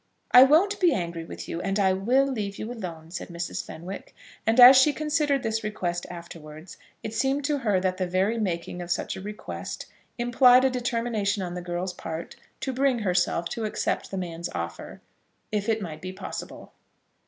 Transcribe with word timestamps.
"I 0.31 0.41
won't 0.41 0.79
be 0.79 0.93
angry 0.95 1.25
with 1.25 1.47
you, 1.47 1.61
and 1.61 1.77
I 1.77 1.93
will 1.93 2.25
leave 2.25 2.57
you 2.57 2.73
alone," 2.73 3.11
said 3.11 3.27
Mrs. 3.27 3.63
Fenwick. 3.63 4.15
And, 4.47 4.59
as 4.59 4.75
she 4.75 4.93
considered 4.93 5.43
this 5.43 5.63
request 5.63 6.07
afterwards, 6.09 6.77
it 7.03 7.13
seemed 7.13 7.45
to 7.45 7.59
her 7.59 7.79
that 7.79 7.97
the 7.97 8.07
very 8.07 8.39
making 8.39 8.81
of 8.81 8.89
such 8.89 9.15
a 9.15 9.21
request 9.21 9.85
implied 10.17 10.65
a 10.65 10.71
determination 10.71 11.43
on 11.43 11.53
the 11.53 11.61
girl's 11.61 11.93
part 11.93 12.35
to 12.61 12.73
bring 12.73 12.97
herself 12.97 13.45
to 13.49 13.63
accept 13.65 14.09
the 14.09 14.17
man's 14.17 14.49
offer, 14.55 15.01
if 15.51 15.69
it 15.69 15.83
might 15.83 16.01
be 16.01 16.11
possible. 16.11 16.73